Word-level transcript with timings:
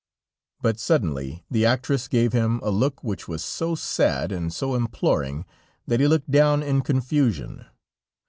But 0.63 0.79
suddenly 0.79 1.45
the 1.51 1.63
actress 1.63 2.07
gave 2.07 2.33
him 2.33 2.59
a 2.63 2.71
look 2.71 3.03
which 3.03 3.27
was 3.27 3.43
so 3.43 3.75
sad 3.75 4.31
and 4.31 4.51
so 4.51 4.73
imploring, 4.73 5.45
that 5.85 5.99
he 5.99 6.07
looked 6.07 6.31
down 6.31 6.63
in 6.63 6.81
confusion. 6.81 7.65